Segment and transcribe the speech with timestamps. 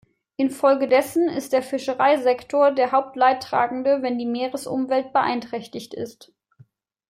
[0.35, 6.33] Infolgedessen ist der Fischereisektor der Hauptleidtragende, wenn die Meeresumwelt beeinträchtigt ist.